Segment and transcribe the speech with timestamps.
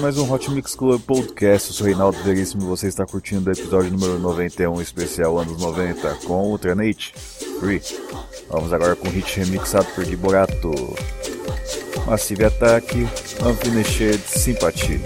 [0.00, 3.52] mais um Hot Mix Club Podcast, eu sou Reinaldo Veríssimo e você está curtindo o
[3.52, 7.12] episódio número 91 especial anos 90 com Ultranate
[7.60, 7.82] Free.
[8.48, 10.72] Vamos agora com o hit remixado por Gui Borato.
[12.06, 12.96] Massive Attack,
[13.44, 15.02] Unfinished Sympathy.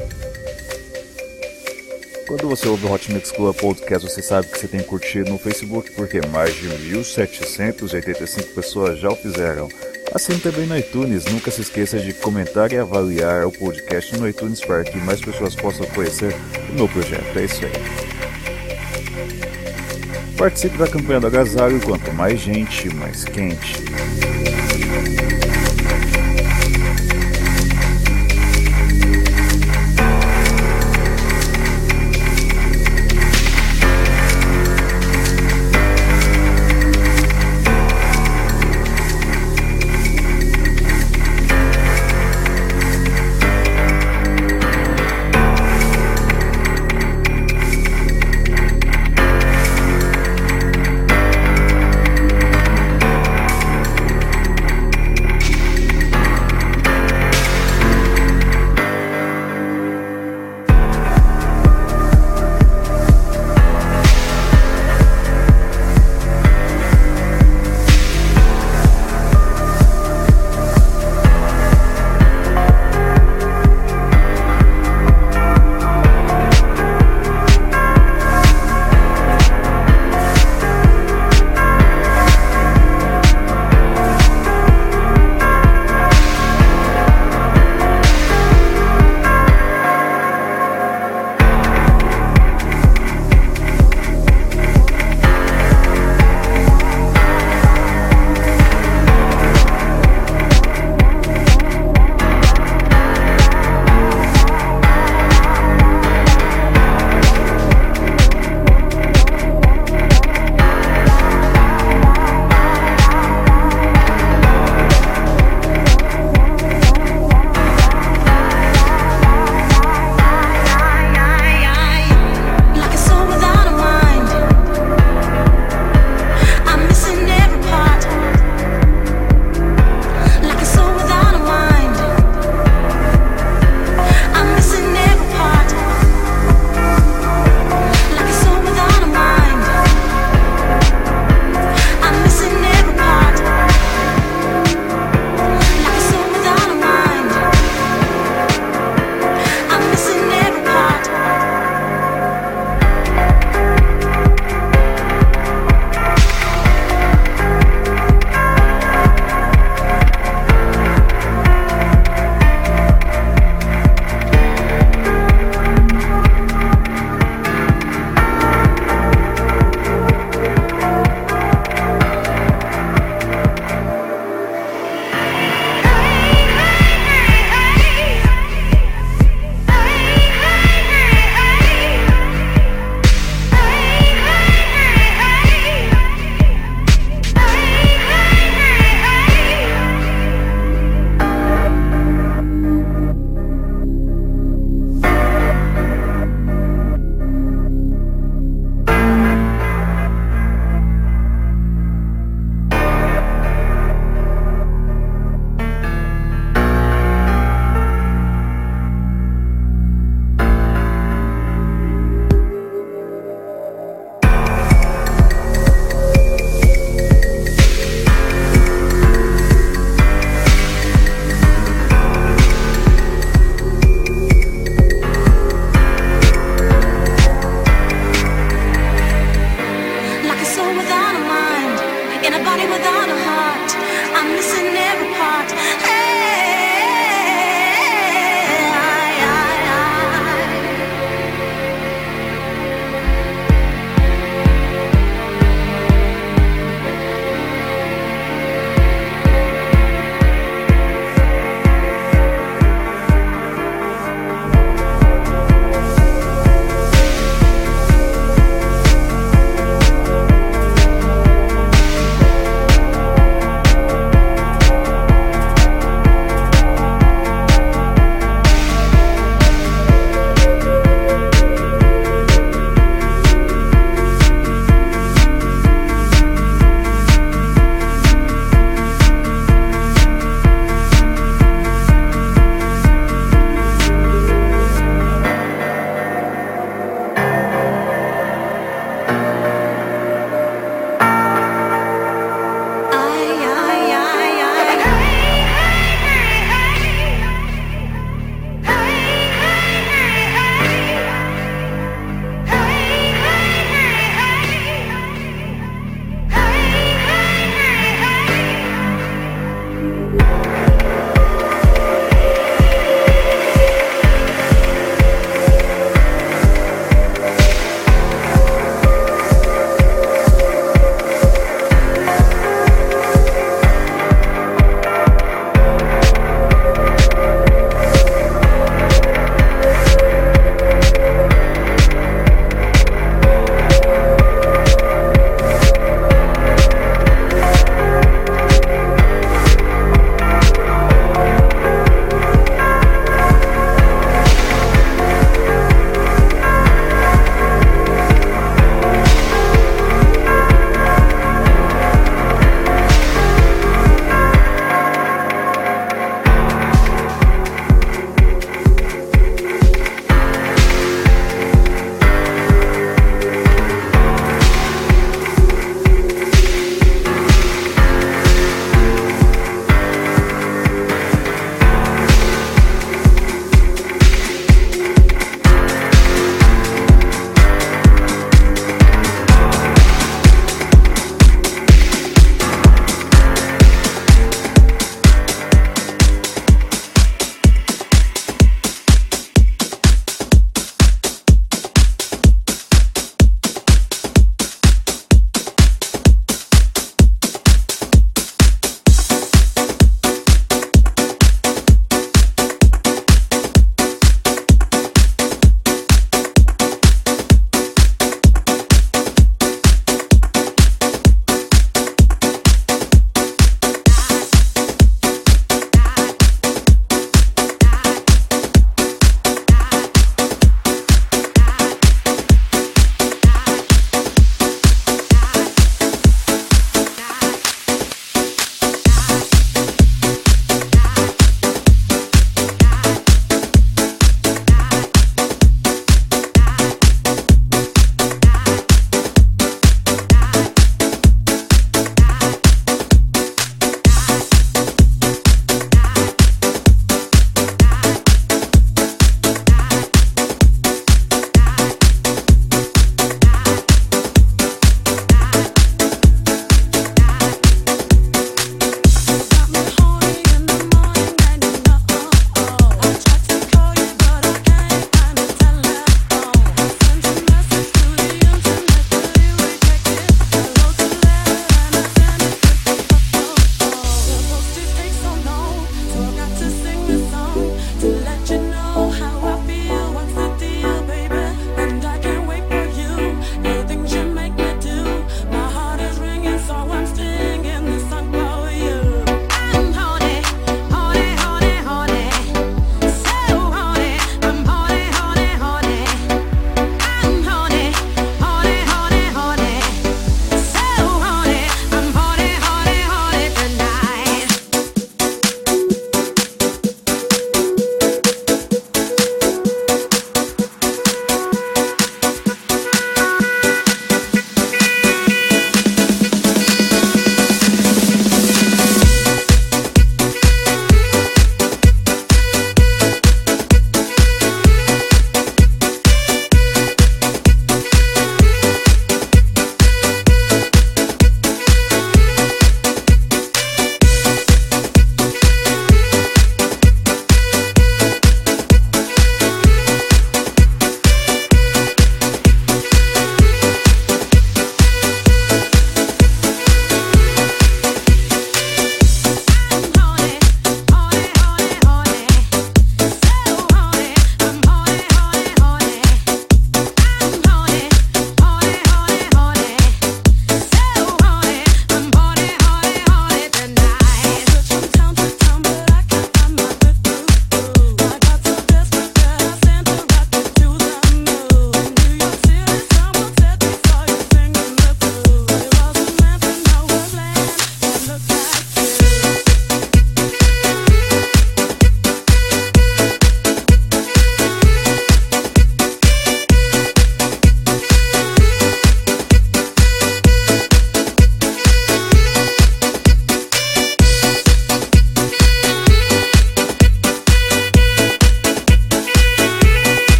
[2.29, 5.39] Quando você ouve o Hot Mix Club Podcast, você sabe que você tem curtido no
[5.39, 9.69] Facebook, porque mais de 1.785 pessoas já o fizeram.
[10.13, 14.61] Assim também no iTunes, nunca se esqueça de comentar e avaliar o podcast no iTunes
[14.61, 16.35] para que mais pessoas possam conhecer
[16.71, 17.39] o meu projeto.
[17.39, 17.73] É isso aí.
[20.37, 23.75] Participe da campanha do agasalho, quanto mais gente, mais quente.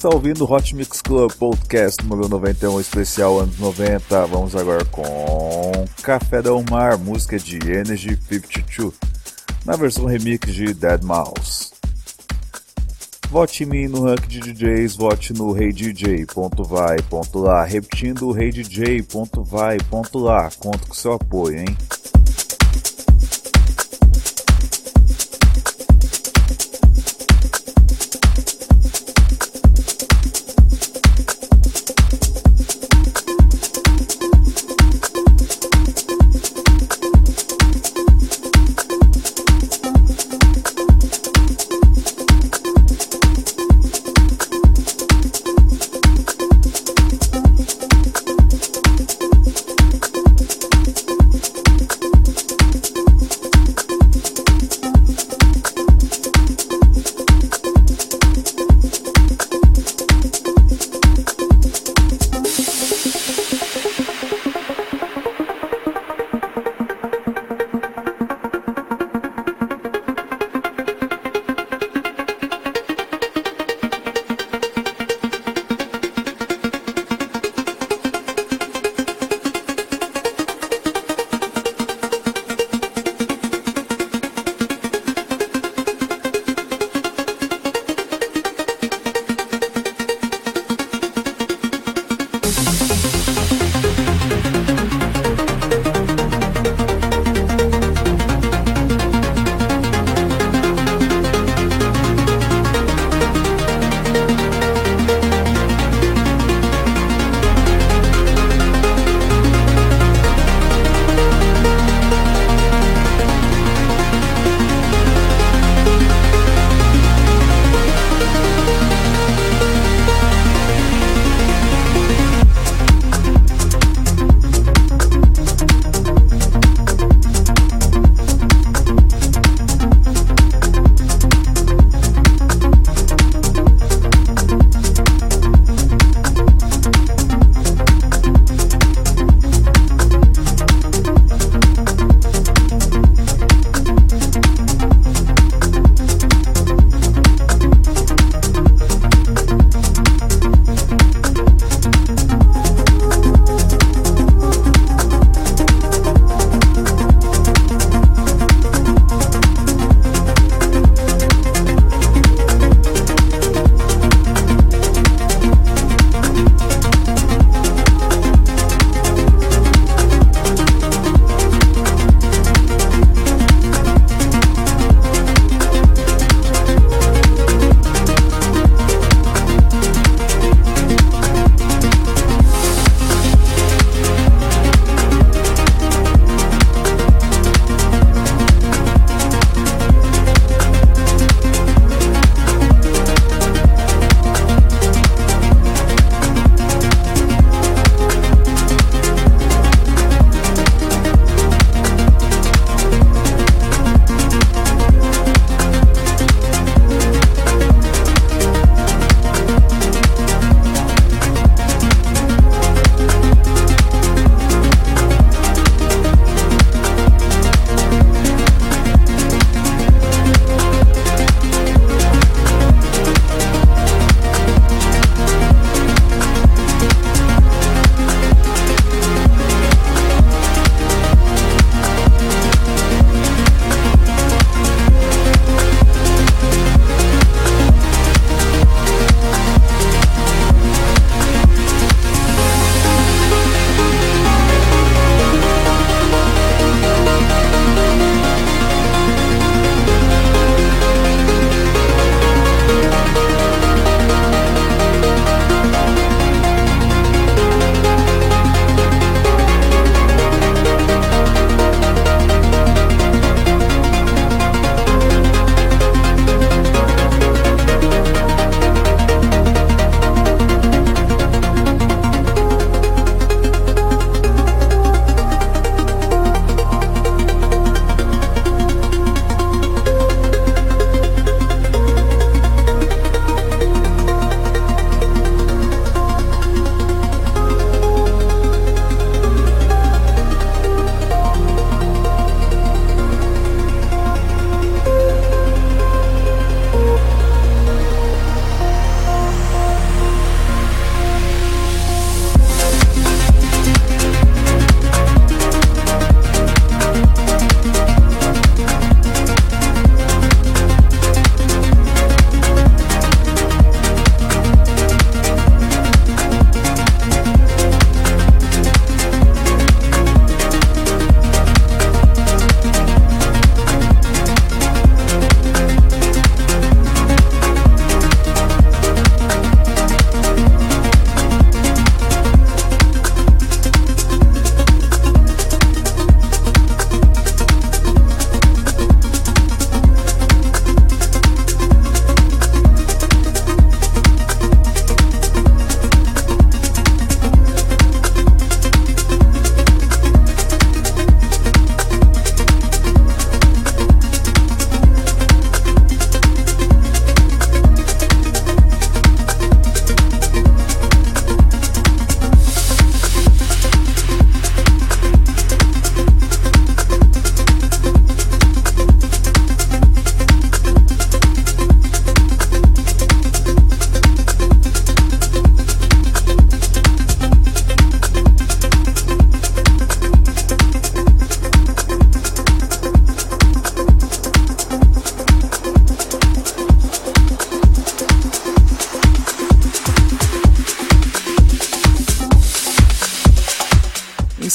[0.00, 4.26] Está ouvindo o Hot Mix Club Podcast número 91 especial anos 90.
[4.28, 5.02] Vamos agora com
[6.02, 8.94] Café Del Mar, música de Energy 52,
[9.66, 11.72] na versão remix de Dead Mouse.
[13.28, 16.34] Vote em mim no rank de DJs, vote no reidj.vai.lá.
[17.64, 19.30] Repetindo, reidj.vai.lá.
[20.58, 21.76] Conto com seu apoio, hein?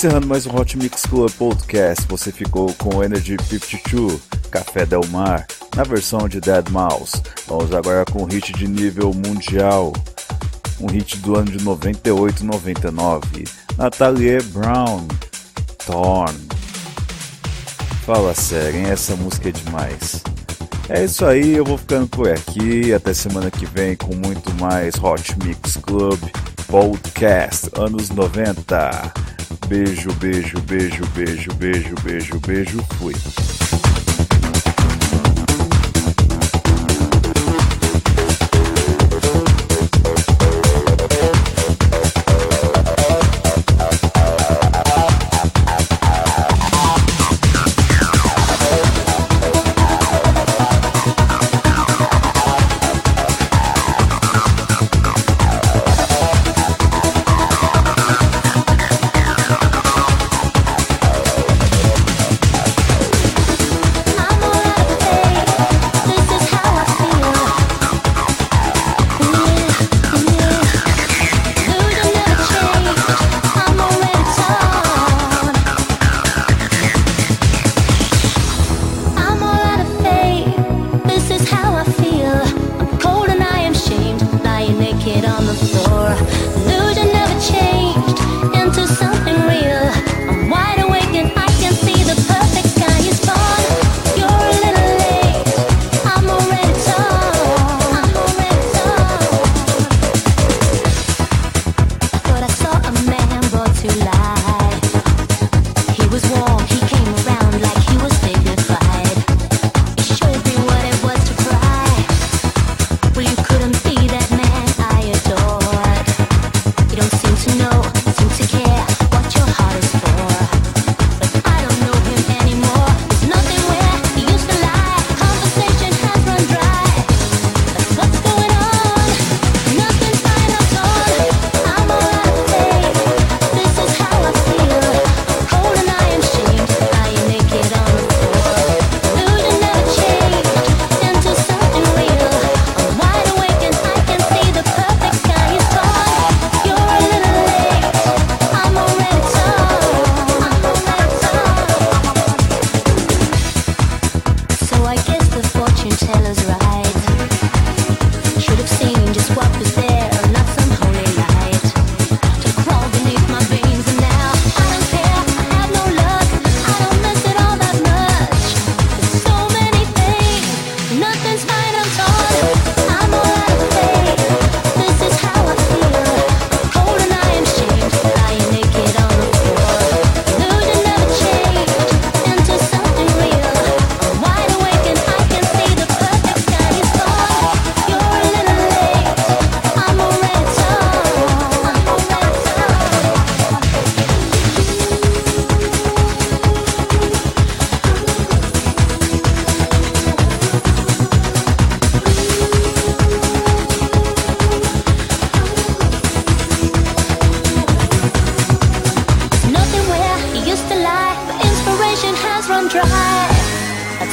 [0.05, 5.47] Encerrando mais um Hot Mix Club Podcast, você ficou com Energy 52, Café Del Mar,
[5.75, 7.19] na versão de Dead Mouse.
[7.47, 9.91] Vamos agora com um hit de nível mundial,
[10.79, 15.07] um hit do ano de 98-99, Natalie Brown,
[15.87, 16.37] Torn.
[18.05, 18.85] Fala sério, hein?
[18.91, 20.21] essa música é demais.
[20.87, 22.93] É isso aí, eu vou ficando por aqui.
[22.93, 26.19] Até semana que vem com muito mais Hot Mix Club
[26.67, 29.24] Podcast anos 90.
[29.67, 32.84] Beijo, beijo, beijo, beijo, beijo, beijo, beijo.
[32.99, 33.54] Fui.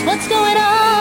[0.05, 0.92] What's going on?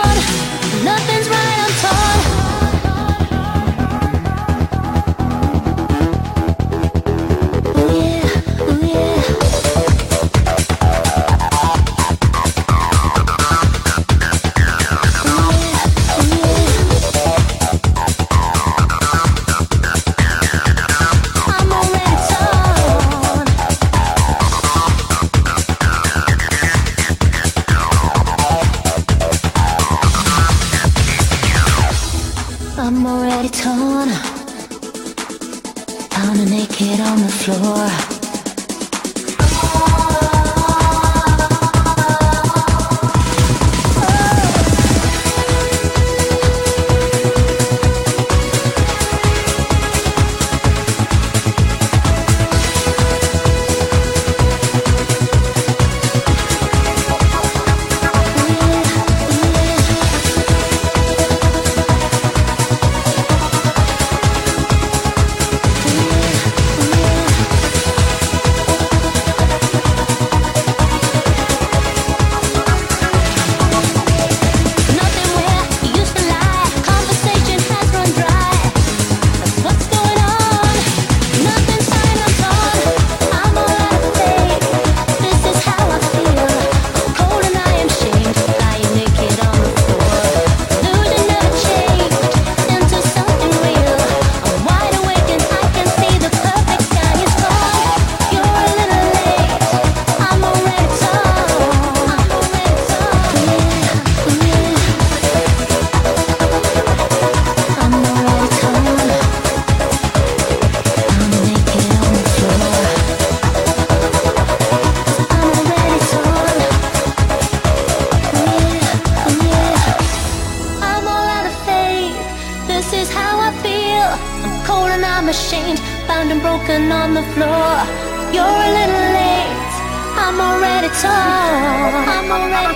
[131.01, 131.09] Already.
[131.09, 132.75] I'm already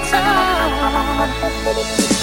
[2.09, 2.14] torn.